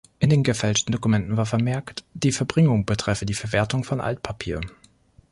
[0.17, 4.59] In den gefälschten Dokumenten war vermerkt, die Verbringung betreffe die Verwertung von Altpapier.